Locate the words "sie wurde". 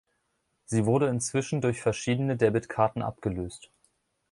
0.65-1.09